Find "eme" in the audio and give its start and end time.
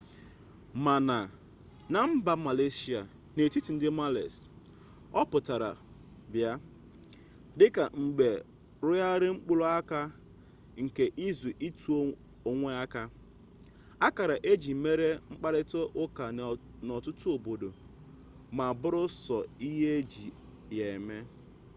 20.97-21.17